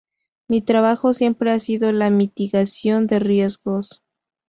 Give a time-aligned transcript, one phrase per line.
[0.49, 4.01] Mi trabajo siempre ha sido la mitigación de riesgos.